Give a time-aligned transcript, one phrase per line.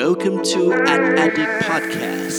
[0.00, 2.38] Welcome to an Addict Podcast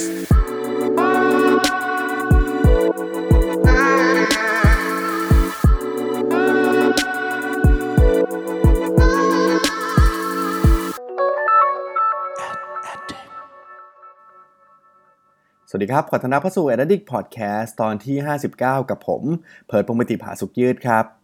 [15.68, 18.16] สวัสดีครับ ขอต้อนรับเข้าสู่ a d d i c t Podcast ตอนที่
[18.52, 19.22] 59 กับผม
[19.66, 21.15] เพิร์ดพงศ์ปติภาสุกยืดครับ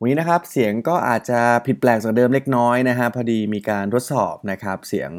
[0.00, 5.10] วันนี้นะครับเสียงก็อาจจะผิดแปลกจากเดิมเล็กน้อยนะฮะพอดีมีการทดสอบนะครับเสียง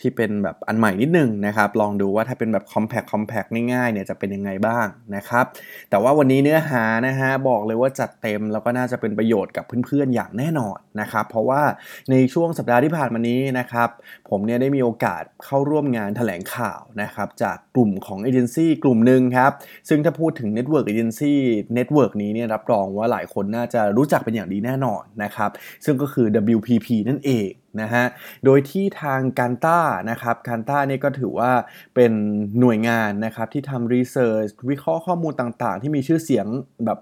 [0.00, 4.86] ที่เป็นแบบอันใหม่นิดนึงนะครับลองดูว่าถ้าเป็นแบบ compact compact ง่ายๆเนี่ยจะเป็นยังไงบ้าง
[5.16, 5.44] นะครับ
[5.90, 11.62] แต่ว่าวันนี้เนื้อหานะฮะบอกเลยว่าจัดเต็มแล้วก็น่าจะเป็นประโยชน์กับเพื่อนๆอย่างแน่นอนนะครับเพราะว่า
[12.10, 13.88] ในช่วงสัปดาห์ที่ผ่านมานี้นะครับ
[14.30, 19.52] ผมเนี่ยได้มีโอกาสเข้าร่วมงานแถลงข่าวนะครับจากกลุ่มของเอเจนซี่กลุ่มหนึ่งครับ
[19.88, 21.34] ซึ่งถ้าพูดถึง Network Agency
[21.76, 25.50] Network นี้เนี่ยรับรองว่าหลายคนน่าจะรู้จักเป็นอย่างดีแน่นอนนะครับ
[25.84, 27.48] ซึ่งก็คือ WPP นั่นเอง
[27.80, 28.04] นะฮะ
[28.44, 31.52] โดยที่ทางการต้านะครับการต้าเนี่ยก็ถือว่า
[31.94, 32.12] เป็น
[32.60, 36.46] หน่วยงานนะครับที่ทำรีเสิร์ชวิเคราะห์ข้อมูลต่างๆ ที่มีชื่อเสียง
[36.84, 36.98] แบบ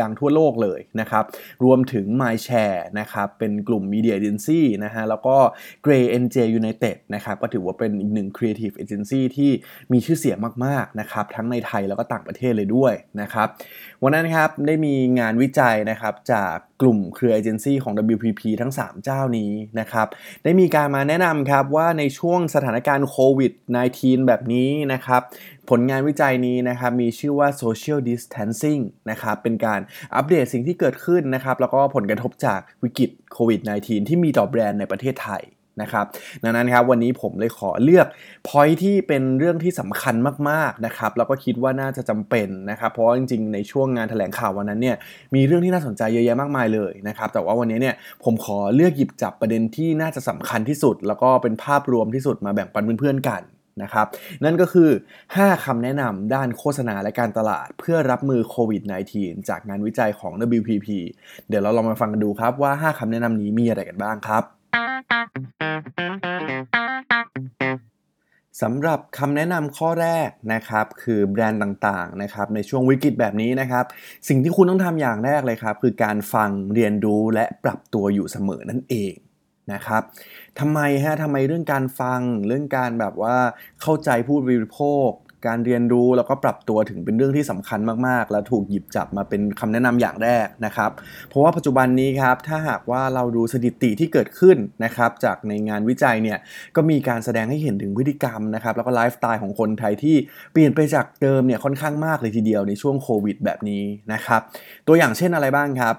[0.00, 1.24] ดังทั่วโลกเลยนะครับ
[1.64, 5.36] รวมถึง MyShare นะครับเป็นกลุ่ม Media Agency นะฮะ แล้วก็
[5.84, 9.50] Gray NJ United นะครับก็ถือว่าเป็นอีกหนึ่ง Creative Agency ที่
[9.92, 13.48] มีชื่อเสียงมากๆนะครับทั้งในไทยแล้วก็ต่างประเทศเลยด้วยนะครับ
[14.02, 20.06] วันนั้นครับได้มีงานวิจัยนะครับจาก กลุ่มเครือเอเจนซี่ของ WPP ทั้ง 3 เจ้านี้นะครับ
[20.44, 23.52] ได้มีการมาแนะนำครับว่าในช่วงสถานการณ์โควิด
[23.90, 25.22] -19 แบบนี้นะครับ
[25.70, 29.80] ผลงานวิจัยนี้นะครับมีชื่อว่า social distancing นะครับเป็นการ
[30.14, 35.42] อัปเดตสิ่งที่เกิดขึ้นนะครับ แล้วก็ผลกระทบจากวิกฤตโควิด -19 ที่มีต่อแบรนด์ในประเทศไทย
[35.80, 36.06] นะครับ
[36.42, 38.06] ดังนั้นครับวันนี้ผมเลยขอเลือก
[38.48, 40.14] พอยที่เป็นเรื่องที่สำคัญ
[40.48, 44.96] มากๆนะครับแล้วก็คิดว่าน่าจะจำเป็นนะครับเพราะจริงๆในช่วงงานแถลงข่าววันนั้นเนี่ย
[45.34, 53.42] มีเรื่องที่น่าสนใจเยอะแยะมากมายเลยนะครับแต่ว่าวันนี้เนี่ยผมขอเลือกหยิบจับประเด็นที่น่าจะสำคัญที่สุด แล้วก็เป็นภาพรวมที่สุดมาแบ่งปันเพื่อนๆกัน
[53.82, 54.06] นะครับ
[54.44, 54.90] นั่นก็คือ
[55.26, 58.82] 5 คำแนะนำด้านโฆษณาและการตลาด เพื่อรับมือโควิด
[59.14, 60.88] -19 จากงานวิจัยของ WPP
[61.48, 64.44] เดี๋ยวเราลองมาฟังกันดูครับว่า 5 คำแนะนำนี้มีอะไรกันบ้างครับ
[68.62, 73.84] สำหรับคำแนะนำข้อแรกนะครับคือแบรนด์ต่างๆนะครับในช่วงวิกฤตแบบนี้นะครับ
[74.28, 79.14] สิ่งที่คุณต้องทำอย่างแรกเลยครับคือการฟังเรียนรู้และปรับตัวอยู่เสมอนั่นเอง
[79.72, 80.02] นะครับ
[80.60, 83.36] ทำไมฮะทำไมเรื่องการฟังเรื่องการแบบว่า
[83.82, 85.08] เข้าใจผู้บริโภค
[85.46, 90.90] การเรียนรู้แล้วก็ปรับตัวถึงเป็นเรื่องที่สำคัญมากๆ และถูกหยิบจับมาเป็นคำแนะนำอย่างแรกนะครับ
[91.28, 96.38] เพราะว่าปัจจุบันนี้ครับถ้าหากว่าเราดูสถิติที่เกิดขึ้นนะครับจากในงานวิจัยเนี่ย
[96.76, 100.16] ก็มีการแสดงให้เห็นถึงพฤติกรรมนะครับแล้วก็ไลฟ์สไตล์ของคนไทยที่
[100.52, 104.40] เปลี่ยนไปจากเดิมเนี่ยค่อนข้างมากเลยทีเดียวในช่วงโควิดแบบนี้นะครับ
[104.86, 105.94] ตัวอย่างเช่นอะไรบ้างครับ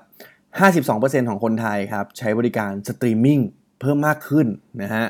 [0.62, 3.42] 52%ของคนไทยครับใช้บริการสตรีมมิ่ง
[3.82, 4.48] เพิ่มมากขึ้น
[4.82, 5.06] นะฮะ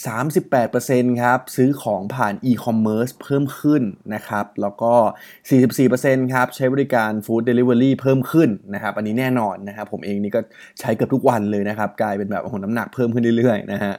[0.00, 3.82] 38%ครับซื้อของผ่านอีคอมเมิร์ซเพิ่มขึ้น
[4.14, 4.94] นะครับ แล้วก็
[5.58, 10.40] 44%ครับใช้บริการ food delivery เพิ่มขึ้นนะครับ อันนี้แน่นอนนะครับ ผมเองนี่ก็
[10.80, 13.94] ใช้เกือบทุกวันเลยนะครับ กลายเป็นแบบโอ้โหน้ำหนักเพิ่มขึ้นเรื่อยๆนะฮะ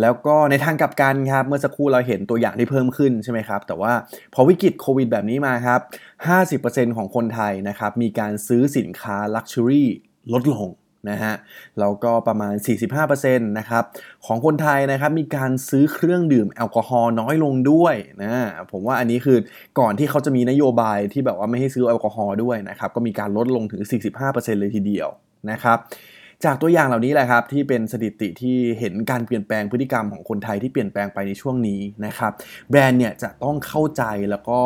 [0.00, 3.92] แล้วก็ในทางกลับกันครับ เมื่อสักครู่เราเห็นตัวอย่างที่เพิ่มขึ้นใช่ไหมครับ แต่ว่า
[4.34, 5.80] พอวิกฤตโควิดแบบนี้มาครับ
[6.38, 9.88] 50%ของคนไทยนะครับมีการซื้อสินค้า luxury
[10.32, 10.68] ลดลง
[11.10, 11.34] นะฮะ
[11.80, 12.54] แล้วก็ประมาณ
[13.00, 13.84] 45%นะครับ
[14.26, 18.32] ของคนไทยนะครับมีการซื้อเครื่องดื่มแอลกอฮอล์น้อยลงด้วยนะ
[18.70, 19.38] ผมว่าอันนี้คือ
[19.78, 23.82] ก่อนที่เขาจะมีนโยบายที่แบบว่าไม่ให้ซื้อแอลกอฮอล์ด้วยนะครับก็มีการลดลงถึง
[24.20, 25.08] 45%เลยทีเดียว
[25.50, 25.78] นะครับ
[26.44, 32.32] จากตัวอย่างเหล่านี้แหละครับที่เป็นสถิติที่เห็นการเปลี่ยนแปลงพฤติกรรมของคนไทยที่เปลี่ยนแปลงไปในช่วงนี้นะครับ
[32.70, 34.60] แบรนด์เนี่ยจะต้องเข้าใจแล้วก็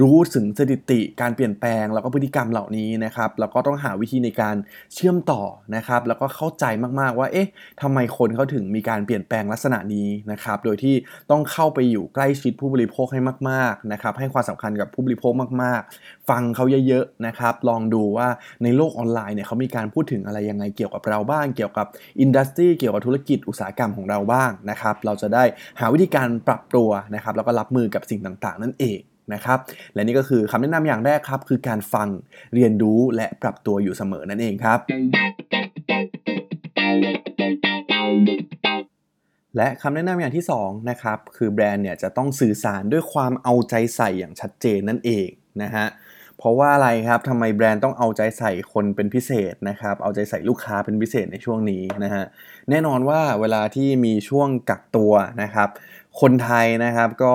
[0.00, 4.56] รู้ถึงสถิติการเปลี่ยนแปลงแล้วก็พฤติกรรมเหล่านี้นะครับแล้วก็ต้องหาวิธีในการ
[4.94, 5.42] เชื่อมต่อ
[5.76, 6.64] นะครับแล้วก็เข้าใจ
[7.00, 7.48] มากๆว่าเอ๊ะ
[7.82, 10.94] ทำไมคนเขาถึงมีการเปลี่ยนแปลงลักษณะนี้นะครับโดยที่
[11.30, 13.20] ต้องเข้าไปอยู่ใกล้ชิดผู้บริโภคให้
[13.50, 15.32] มากๆนะครับให้ความสำคัญกับผู้บริโภค
[15.62, 18.28] มาก ๆ ฟังเขาเยอะๆนะครับลองดูว่า
[18.62, 21.86] ในโลกออนไลน์เนี่ยเขามีการพูดถึงอะไรยังไงเกี่ยวกับเราเราบ้าง เกี่ยวกับ
[22.20, 25.44] อินดัสทรีเกี่ยวกับธุรกิจอุตสาหกรรมของเราบ้างนะครับ เราจะได้
[25.80, 28.98] หาวิธีการปรับตัวนะครับ แล้วก็รับมือกับสิ่งต่างๆ นั่นเอง
[29.34, 29.58] นะครับ
[29.94, 32.08] และนี่ก็คือคำแนะนำอย่างแรกครับ คือการฟัง
[32.54, 34.78] เรียนรู้และปรับตัวอยู่เสมอนั่นเองครับ
[39.56, 45.28] และคำแนะนำอย่างที่2นะครับคือแบรนด์เนี่ยจะต้องสื่อสารด้วยความเอาใจใส่อย่างชัดเจนนั่นเอง
[45.62, 45.86] นะฮะ
[46.38, 52.24] เพราะว่าอะไรครับทำไมแบรนด์ต้องเอาใจใส่คนเป็นพิเศษนะครับ เอาใจใส่ลูกค้าเป็นพิเศษในช่วงนี้นะฮะ
[52.70, 55.12] แน่นอนว่าเวลาที่มีช่วงกักตัว
[55.42, 55.68] นะครับ
[56.20, 57.34] คนไทยนะครับก็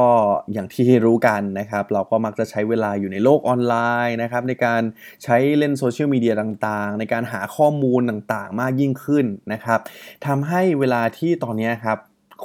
[0.54, 3.76] อย่างที่รู้กันนะครับ เราก็มักจะใช้เวลาอยู่ในโลกออนไล
[4.08, 4.82] น์นะครับในการ
[5.24, 9.80] ใช้เล่นโซเชียลมีเดียต่างๆ ในการหาข้อมูลต่างๆ มากยิ่งขึ้นนะครับ
[10.26, 11.98] ทำให้เวลาที่ตอนนี้ครับ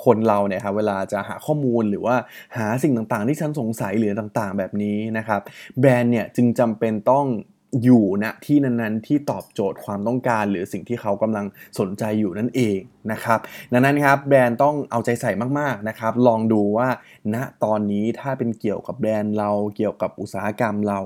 [0.05, 2.17] คนเราเนี่ยครับเวลาจะหาข้อมูลหรือว่า
[2.57, 5.41] หาสิ่งต่างๆ ที่ฉันสงสัยหรือต่างๆ แบบนี้นะครับ
[5.81, 7.27] แบรนด์เนี่ยจึงจำเป็นต้อง
[7.85, 11.47] อยู่ณนะที่นั้นๆ ที่ตอบโจทย์ความต้องการ หรือสิ่งที่เขากำลัง
[11.79, 12.79] สนใจอยู่นั่นเอง
[13.13, 13.39] นะครับ
[13.73, 16.89] ดังนั้นครับแบรนด์ต้องเอาใจใส่มากๆนะครับลองดูว่า
[17.34, 20.99] ณตอนนี้ถ้าเป็นเกี่ยวกับแบรนด์เราเกี่ยวกับอุตสาหกรรมเรา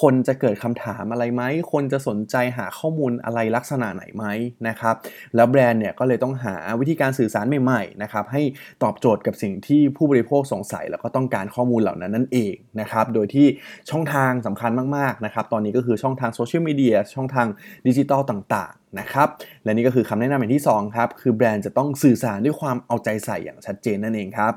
[0.00, 1.42] คนจะเกิดคำถามอะไรไหม
[1.72, 4.24] คนจะสนใจหาข้อมูลอะไรลักษณะไหนไหม
[4.68, 4.94] นะครับ
[5.34, 8.42] แล้วแบรนด์เนี่ยก็เลยต้องหาวิธีการสื่อสารใหม่ๆนะครับให้
[8.82, 13.46] ตอบโจทย์กับสิ่งที่ผู้บริโภคสงสัย แล้วก็ต้องการข้อมูลเหล่านั้นนั่นเองนะครับ โดยที่
[13.90, 17.46] ช่องทางสำคัญมากๆนะครับ ตอนนี้ก็คือช่องทางโซเชียลมีเดียช่องทาง
[17.86, 19.28] ดิจิตอลต่างๆ นะครับ
[19.64, 24.52] และนี่ก็คือคำแนะนำอย่างที่ 2 ครับ คือแบรนด์จะต้องสื่อสารด้วยความเอาใจใส่อย่างชัดเจนนั่นเองครับ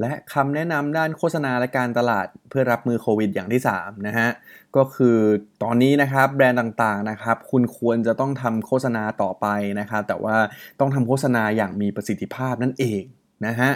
[0.00, 4.28] และคำแนะนำด้านโฆษณาและการตลาดเพื่อรับมือโควิดอย่างที่3นะฮะ
[4.76, 5.18] ก็คือ
[5.62, 9.46] ตอนนี้นะครับแบรนด์ต่างๆนะครับคุณควรจะต้องทำโฆษณาต่อไป
[9.80, 10.36] นะครับแต่ว่า
[10.80, 13.02] ต้องทำโฆษณาอย่างมีประสิทธิภาพนั่นเอง
[13.46, 13.70] นะฮะ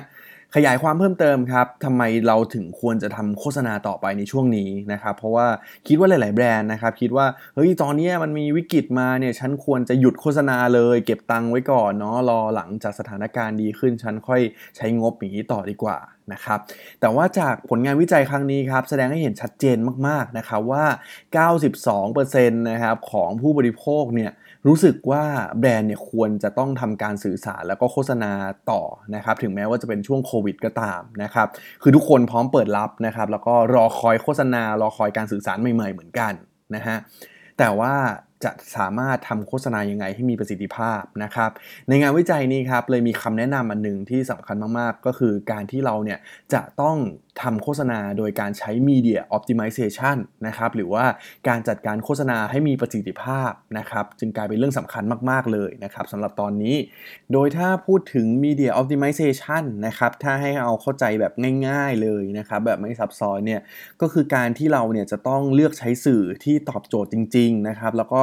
[0.57, 5.47] ขยายความเพิ่มเติมครับทำไมเราถึงควรจะทำโฆษณาต่อไปในช่วงนี้นะครับเพราะว่า
[5.87, 14.41] คิดว่าหลาย ๆ แบรนด์นะครับคิดว่าเฮ้ยตอนนี้มันมีวิกฤตมาเนี่ยฉันควรจะหยุดโฆษณาเลย เก็บตังค์ไว้ก่อนเนาะรอหลังจากสถานการณ์ดีขึ้นฉันค่อย
[14.77, 15.99] ใช้งบอย่างนี้ต่อดีกว่า
[16.33, 16.59] นะครับ
[17.01, 20.85] แต่ว่าจากผลงานวิจัยครั้งนี้ครับแสดงให้เห็นชัดเจนมาก ๆ นะครับว่า
[21.63, 24.33] 92%นะครับของผู้บริโภคเนี่ย
[24.67, 25.25] รู้สึกว่า
[25.61, 28.33] แบรนด์เนี่ยควรจะต้องทำการสื่อสารแล้วก็โฆษณา
[28.71, 28.83] ต่อ
[29.15, 31.49] นะครับถึงแม้ว่าจะเป็นช่วงโควิดก็ตามนะครับ
[31.83, 36.33] คือทุกคนพร้อมเปิดรับนะครับแล้วก็รอคอยโฆษณารอคอยการสื่อสารใหม่ ๆ เหมือนกัน
[36.75, 36.97] นะฮะ
[37.59, 37.95] แต่ว่า
[38.45, 41.51] จะสามารถทำโฆษณายังไงให้มีประสิทธิภาพนะครับ
[41.89, 46.19] ในงานวิจัยนี้ครับเลยมีคำแนะนำอันหนึ่งที่สำคัญมากๆ ก็คือการที่เราเนี่ย
[46.55, 46.97] จะต้อง
[47.43, 50.17] ทำโฆษณาโดยการใช้ Media Optimization
[50.47, 51.05] นะครับหรือว่า
[51.49, 56.77] การจัดการโฆษณาให้มีประสิทธิภาพนะครับจึงกลายเป็นเรื่องสำคัญมาก ๆ เลยนะครับสำหรับตอนนี้
[57.33, 61.33] โดยถ้าพูดถึง Media Optimization นะครับถ้าให้เอาเข้าใจแบบ
[61.69, 63.61] ง่าย ๆ เลยนะครับแบบไม่ซับซ้อนเนี่ย
[64.01, 68.23] ก็คือการที่เราเนี่ยจะต้องเลือกใช้สื่อที่ตอบโจทย์จริง ๆ นะครับแล้วก็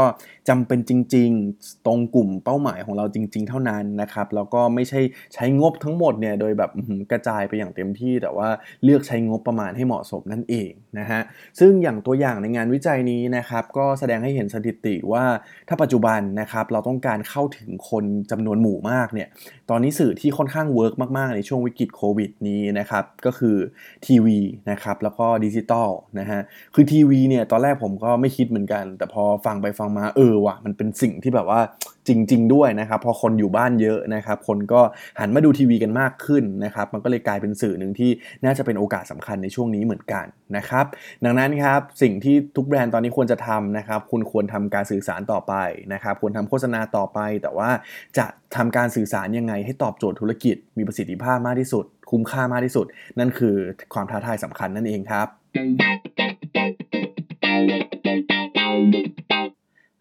[0.49, 5.01] จำเป็นจริง ๆ ตรงกลุ่มเป้าหมายของเราจริง ๆ เท่านั้นนะครับแล้วก็ไม่ใช่
[5.33, 6.71] ใช้งบทั้งหมดเนี่ยโดยแบบ
[7.11, 8.49] กระจายไปอย่างเต็มที่แต่ว่า
[8.83, 11.21] เลือกอกใช้งบประมาณให้เหมาะสมนั่นเองนะฮะ
[11.59, 15.25] ซึ่งอย่างตัวอย่างในงานวิจัยนี้นะครับก็แสดงให้เห็นสถิติว่า
[15.69, 19.27] ถ้าปัจจุบันนะครับเราต้องการเข้าถึงคนจำนวนหมู่มากเนี่ย
[19.69, 23.57] ตอนนี้สื่อที่ค่อนข้าง work มาก ๆ ในช่วงวิกฤตโควิดนี้นะครับก็คือ
[24.05, 24.39] ทีวี
[24.71, 25.89] นะครับแล้วก็ดิจิตอล
[26.19, 26.41] นะฮะ
[26.73, 31.61] คือทีวีเนี่ยตอนแรกผมก็ไม่คิดเหมือนกัน แต่พอฟังไปฟังมาเออว่ะมันเป็นสิ่งที่แบบว่า
[32.07, 34.81] จริง ๆ ด้วยนะครับพอคนอยู่บ้านเยอะนะครับคนก็
[35.19, 38.09] หันมาดูทีวีกันมากขึ้นนะครับมันก็เลยกลายเป็นสื่อหนึ่งที่
[38.45, 40.25] น่าจะเป็นโออกาสสำคัญในช่วงนี้เหมือนกัน
[40.57, 40.85] นะครับ
[41.25, 45.53] ดังนั้นครับสิ่งที่ทุกแบรนด์ตอนนี้ควรจะทำนะครับคุณควรทำการสื่อสารต่อไป
[45.93, 47.69] นะครับควรทำโฆษณาต่อไป แต่ว่า
[48.17, 52.85] จะทำการสื่อสารยังไงให้ตอบโจทย์ธุรกิจ มีประสิทธิภาพมากที่สุด คุ้มค่ามากที่สุด
[53.19, 53.55] นั่นคือ
[53.93, 55.27] ความท้าทายสำคัญนั่นเองครับ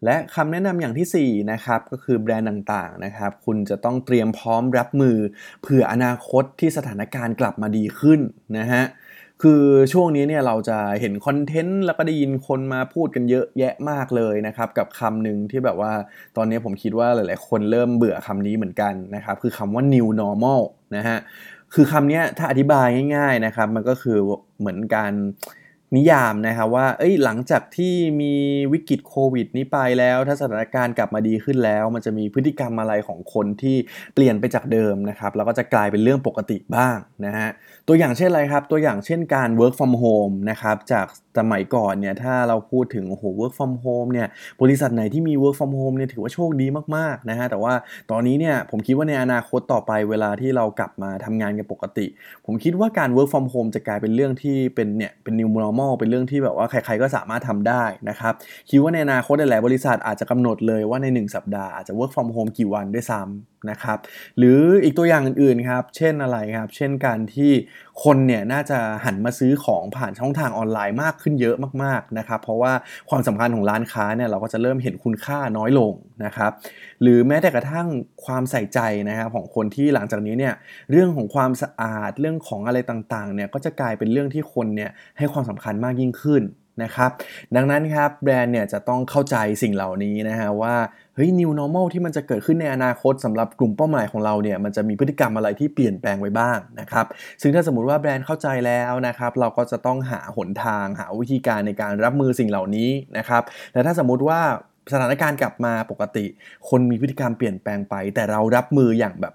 [0.05, 5.17] และคำแนะนำอย่างที่4นะครับก็คือแบรนด์ต่างๆนะครับคุณจะต้องเตรียมพร้อมรับมือ
[5.61, 8.19] เผื่ออนาคตที่สถานการณ์กลับมาดีขึ้น
[8.57, 8.83] นะฮะ
[9.45, 9.63] คือ
[9.93, 15.93] ช่วงนี้เนี่ยเราจะเห็นคอนเทนต์แล้วก็ได้ยินคนมาพูดกันเยอะแยะมากเลยนะครับกับคำหนึ่งที่แบบว่า
[16.37, 20.61] ตอนนี้ผมคิดว่าหลายๆ คนเริ่มเบื่อคำนี้เหมือนกันนะครับคือคำว่า new normal
[20.95, 21.17] นะฮะ
[21.73, 24.17] คือคำนี้ถ้าอธิบายง่ายๆนะครับมันก็คือ
[24.59, 25.13] เหมือนการ
[25.95, 28.33] นิยามนะครับว่าเอ้ยหลังจากที่มี
[28.73, 33.75] วิกฤตโควิด นี้ไปแล้ว ถ้าสถานการณ์กลับมาดีขึ้นแล้ว มันจะมีพฤติกรรมอะไรของคนที่
[34.13, 37.49] เปลี่ยนไปจากเดิมนะครับแล้วก็จะกลายเป็นเรื่องปกติบ้างนะฮะ
[37.87, 41.07] ตัวอย่างเช่นอะไรครับตัวอย่างเช่นการ work from home นะครับจาก
[41.39, 44.27] สมัยก่อนเนี่ยถ้าเราพูดถึงโอ้โห work from home เนี่ย
[44.61, 47.73] บริษัทไหนที่มี work from home เนี่ยถือว่าโชคดีมากๆนะฮะแต่ว่า
[48.11, 52.05] ตอนนี้เนี่ยผมคิดว่าในอนาคตต่อไปเวลาที่เรากลับมาทำงานกันปกติ
[52.45, 58.33] ผมคิดว่าการ work from home จะกลายเป็นเรื่องที่เป็นเนี่ยเป็น new normal เป็นเรื่องที่แบบว่าใครๆก็สามารถทำได้นะครับ
[58.69, 63.97] คิดว่าในอนาคตหลายบริษัทอาจจะกำหนดเลยว่าใน 1 สัปดาห์อาจจะ work from home กี่วันด้วยซ้ำ นะครับ
[64.37, 67.51] หรืออีกตัวอย่างอื่นๆครับ เช่นอะไรครับ เช่นการที่
[68.03, 72.73] คนเนี่ยน่าจะหันมาซื้อของผ่านช่องทางออนไลน์มากขึ้นเยอะมากๆนะครับ เพราะว่า
[73.09, 75.93] ความสำคัญของร้านค้าเนี่ยเราก็จะเริ่มเห็นคุณค่าน้อยลง
[76.25, 76.51] นะครับ
[77.01, 77.87] หรือแม้แต่กระทั่ง
[78.25, 80.53] ความใส่ใจนะครับของคนที่หลังจากนี้เนี่ย
[80.91, 86.43] เรื่องของความสะอาดเรื่องของอะไรต่างๆเนี่ยก็จะกลายเป็นเรื่องที่คนเนี่ยให้ความสำคัญมากยิ่งขึ้น
[86.83, 87.11] นะครับ
[87.55, 90.75] ดังนั้นครับแบรนด์เนี่ยจะต้องเข้าใจสิ่งเหล่านี้นะฮะว่า
[91.15, 97.05] เฮ้ย new normal ที่มันจะเกิดขึ้นในอนาคตสำหรับกลุ่มเป้าหมายของเราเนี่ยมันจะมีพฤติกรรมอะไรที่เปลี่ยนแปลงไว้บ้างนะครับ
[97.41, 104.41] ซึ่งถ้าสมมติว่าแบรนด์เข้าใจแล้วนะครับเราก็จะต้องหาหนทางหาวิธีการในการรับมือสิ่งเหล่านี้นะครับและถ้าสมมุติว่า
[104.91, 106.25] สถานการณ์กลับมาปกติ
[106.69, 109.33] คนมีพฤติกรรมเปลี่ยนแปลงไป แต่เรารับมืออย่างแบบ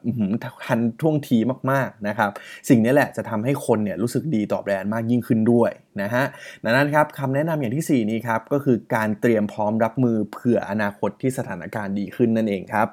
[0.66, 1.38] ทันท่วงที
[1.70, 2.30] มากๆนะครับ
[2.68, 5.70] สิ่งนี้แหละจะทำให้คนเนี่ยรู้สึกดีต่อแบรนด์มากยิ่งขึ้นด้วย
[6.02, 6.24] นะฮะ
[6.64, 12.88] ดังนั้นครับคำแนะนำอย่างที่ 4 นี้ครับ ก็คือการเตรียมพร้อมรับมือเผื่ออนาคตที่สถานการณ์ดีขึ้นนั่นเองครับ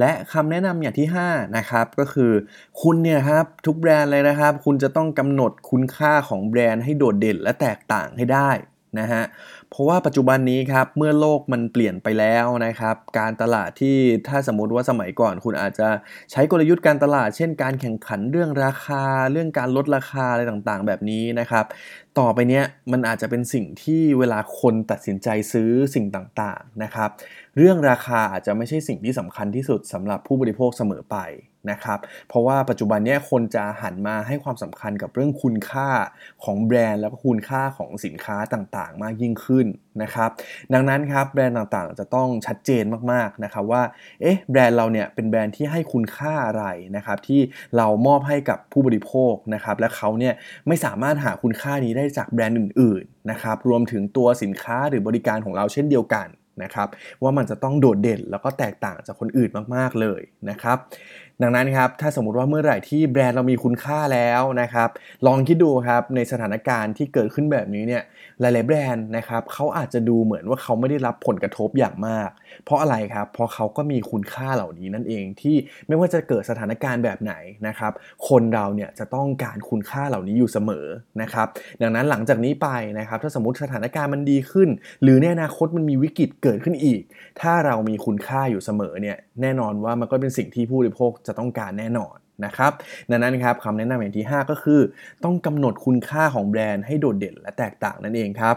[0.00, 2.32] และคำแนะนำอย่างที่5นะครับก็คือ
[2.82, 8.50] คุณเนี่ยครับทุกแบรนด์เลยนะครับ คุณจะต้องกำหนดคุณค่าของแบรนด์ให้โดดเด่นและแตกต่างให้ได้
[9.00, 9.22] นะฮะ
[9.70, 13.96] เพราะว่าปัจจุบันนี้ครับเมื่อโลกมันเปลี่ยนไปแล้วนะครับ การตลาดที่
[14.28, 15.88] ถ้าสมมติว่าสมัยก่อน คุณอาจจะ
[16.30, 21.64] ใช้กลยุทธ์การตลาด เช่น การแข่งขันเรื่องราคา เรื่องการลดราคาอะไรต่างๆ แบบนี้นะครับ
[22.18, 27.10] ต่อไปเนี้ยมันอาจจะเป็นสิ่งที่เวลาคนตัดสินใจซื้อสิ่งต่างๆนะครับ
[27.58, 31.16] เรื่องราคาอาจจะไม่ใช่สิ่งที่สำคัญที่สุดสำหรับผู้บริโภคเสมอไป
[31.70, 35.88] นะครับเพราะว่าปัจจุบันนี้คนจะหันมาให้ความสำคัญกับเรื่องคุณค่า
[36.44, 39.66] ของแบรนด์ แล้วก็คุณค่าของสินค้าต่างๆ มากยิ่งขึ้น
[40.02, 40.30] นะครับ
[40.72, 43.82] ดังนั้นครับแบรนด์ต่างๆ จะต้องชัดเจนมากๆนะครับว่า
[44.20, 46.64] เอ๊ะแบรนด์เราเนี่ยเป็นแบรนด์ที่ให้คุณค่าอะไร
[46.96, 47.40] นะครับที่
[47.76, 50.34] เรามอบให้กับผู้บริโภคนะครับและเขาเนี่ย
[50.68, 56.28] ไม่สามารถหาคุณค่านี้ได้จากแบรนด์อื่นๆนะครับรวมถึงตัวสินค้าหรือบริการของเราเช่นเดียวกัน
[56.62, 56.88] นะครับ
[57.22, 60.20] ว่ามันจะต้องโดดเด่นแล้วก็แตกต่างจากคนอื่นมากๆเลย
[60.50, 60.78] นะครับ
[61.42, 64.88] ดังนั้นครับถ้าสมมติว่าเมื่อไหร่ที่แบรนด์เรามีคุณค่าแล้วนะครับ
[65.26, 68.02] ลองคิดดูครับในสถานการณ์ที่เกิดขึ้นแบบนี้เนี่ย
[68.40, 72.30] หลาย ๆ แบรนด์นะครับเขาอาจจะดูเหมือนว่าเขาไม่ได้รับผลกระทบอย่างมาก
[72.64, 77.34] เพราะอะไรครับเพราะเขาก็มีคุณค่าเหล่านี้นั่นเองที่ไม่ว่าจะเกิดสถานการณ์แบบไหน
[77.68, 77.92] นะครับ
[78.28, 80.86] คนเราเนี่ยจะต้องการคุณค่าเหล่านี้อยู่เสมอ
[81.22, 81.46] นะครับ
[81.82, 84.68] ดังนั้นหลังจากนี้ไปนะครับถ้าสมมติสถานการณ์มันดีขึ้น
[85.02, 87.02] หรือในอนาคตมันมีวิกฤตเกิดขึ้นอีก
[87.40, 92.72] ถ้าเรามีคุณค่าอยู่เสมอเนี่ยแน่นอนว่ามันก็เป็นสิ่งที่ผู้บริโภคจะต้องการแน่นอนนะครับ
[93.10, 94.80] ดังนั้นครับคำแนะนำอย่างที่ 5 ก็คือ
[95.24, 98.56] ต้องกำหนดคุณค่าของแบรนด์ให้โดดเด่นและแตกต่างนั่นเองครับ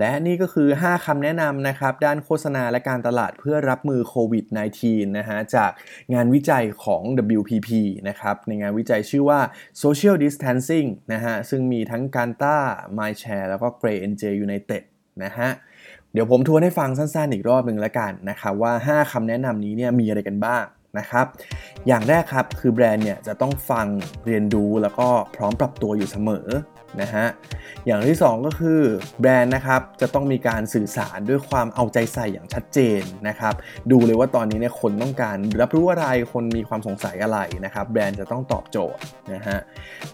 [0.00, 4.44] และนี่ก็คือ 5คำแนะนำนะครับ ด้านโฆษณาและการตลาดเพื่อรับมือโควิด
[4.80, 5.70] -19 นะฮะจาก
[6.14, 7.02] งานวิจัยของ
[7.38, 7.70] WPP
[8.08, 9.40] นะครับในงานวิจัยชื่อว่า
[9.82, 12.56] Social Distancing นะฮะซึ่งมีทั้งการต้า
[12.98, 14.82] MyShare แล้วก็ Gray NJ United
[15.24, 15.50] นะฮะ
[16.16, 20.64] เดี๋ยวผมทวนให้ฟังสั้นๆ อีกรอบหนึ่งแล้วกันนะครับว่า 5คำแนะนำนี้เนี่ยมีอะไรกันบ้าง
[20.98, 21.26] นะครับ
[21.86, 23.86] อย่างแรกครับคือแบรนด์เนี่ยจะต้องฟัง
[24.26, 26.46] เรียนรู้แล้วก็พร้อมปรับตัวอยู่เสมอ
[27.00, 27.26] นะฮะ
[27.86, 28.80] อย่างที่ 2 ก็คือ
[29.20, 33.54] แบรนด์นะครับจะต้องมีการสื่อสารด้วยความเอาใจใส่อย่างชัดเจนนะครับ
[33.90, 39.00] ดูเลยว่าตอนนี้เนี่ยคนต้องการรับรู้อะไรคนมีความสงสัยอะไรนะครับ แบรนด์จะต้องตอบโจทย์
[39.34, 39.58] นะฮะ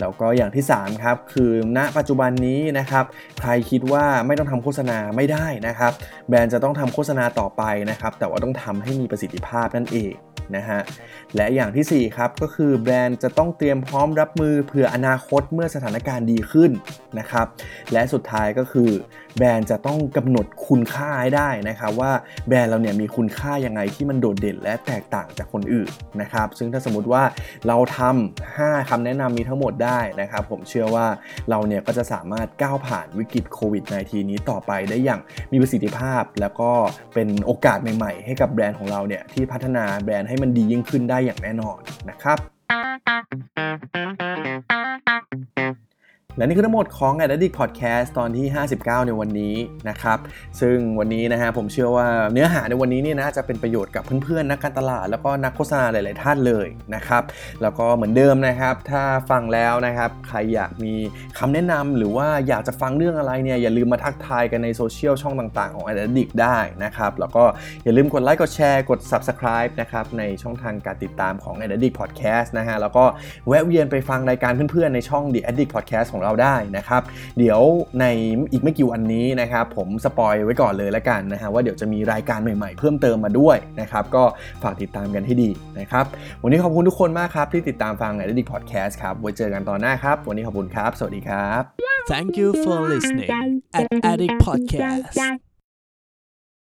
[0.00, 3.04] แล้วก็อย่างที่ 3 ครับ คือณปัจจุบันนี้นะครับ
[3.40, 5.92] ใครคิดว่าไม่ต้องทำโฆษณาไม่ได้นะครับ
[6.28, 10.14] แบรนด์จะต้องทำโฆษณาต่อไปนะครับ แต่ว่าต้องทำให้มีประสิทธิภาพนั่นเอง
[10.56, 10.80] นะฮะ
[11.36, 16.70] และอย่างที่ 4 ครับ ก็คือแบรนด์จะต้องเตรียมพร้อมรับมือเผื่ออนาคตเมื่อสถานการณ์ดีขึ้น
[17.18, 17.46] นะครับ
[17.92, 18.90] และสุดท้ายก็คือ
[19.38, 22.12] แบรนด์จะต้องกำหนดคุณค่าให้ได้นะครับว่า
[22.48, 25.88] แบรนด์เราเนี่ยมีคุณค่ายังไงที่มันโดดเด่นและแตกต่างจากคนอื่น
[26.20, 27.22] นะครับ ซึ่งถ้าสมมติว่า
[27.66, 31.06] เราทำ5คำแนะนำนี้ทั้งหมดได้นะครับผมเชื่อว่า
[31.50, 35.20] เราเนี่ยก็จะสามารถก้าวผ่านวิกฤตโควิด -19 นี้ต่อไปได้อย่าง
[35.52, 36.70] มีประสิทธิภาพ แล้วก็
[37.14, 41.78] เป็นโอกาสใหม่ ๆ ให้กับแบรนด์ของเราเนี่ยที่พัฒนาแบรนด์ให้มันดียิ่งขึ้นได้อย่างแน่นอน
[42.10, 42.38] นะครับ
[46.42, 48.46] และนี่คือทั้งหมดของ a d d i c t Podcast ตอนที่
[48.76, 49.54] 59 ในวันนี้
[49.88, 50.18] นะครับ
[50.60, 57.22] ซึ่งวันนี้นะฮะผมเชื่อว่าเนื้อหาในวันนี้เนี่ยนะจะเป็นประโยชน์กับเพื่อนๆ นักการตลาด แล้วก็นักโฆษณาหลายๆท่านเลยนะครับ
[57.62, 60.94] แล้วก็เหมือนเดิมนะครับ ถ้าฟังแล้วนะครับ ใครอยากมี
[61.38, 67.44] คำแนะนำหรือว่าอยากจะฟังเรื่องอะไรเนี่ยอย่าลืมมาทักทายกันในโซเชียลช่องต่างๆ ของ a d d i c t ได้นะครับ แล้วก็
[67.84, 73.04] อย่าลืมกดไลค์กดแชร์กด Subscribe นะครับในช่องทางการติดตามของ a d d i c t Podcast นะฮะแล้วก็
[73.48, 77.02] แวะเวียนไปฟังรายการเพื่อนๆในช่อง The Addict Podcast ของเราได้นะครับ
[77.38, 77.60] เดี๋ยว
[78.00, 78.04] ใน
[78.52, 84.24] อีกไม่กี่วันนี้นะครับผมสปอยไว้ก่อนเลยแล้วกันนะฮะว่าเดี๋ยวจะมีรายการใหม่ๆ เพิ่มเติมมาด้วยนะครับก็
[84.62, 86.04] ฝากติดตามกันให้ดีนะครับ
[86.42, 91.62] วันนี้ขอบคุณทุกคนมากครับที่ติดตามฟัง Addict Podcast ครับไว้เจอกันตอนหน้าครับ วันนี้ขอบคุณครับ สวัสดีครับ
[92.12, 93.30] Thank you for listening
[93.78, 95.51] at Addict Podcast